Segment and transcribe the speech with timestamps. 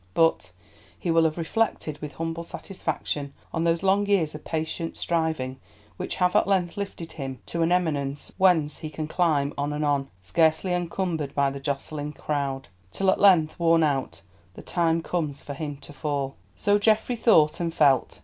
[0.15, 0.51] But
[0.97, 5.59] he will have reflected with humble satisfaction on those long years of patient striving
[5.97, 9.85] which have at length lifted him to an eminence whence he can climb on and
[9.85, 14.23] on, scarcely encumbered by the jostling crowd; till at length, worn out,
[14.55, 16.33] the time comes for him to fall.
[16.55, 18.19] So Geoffrey thought and felt.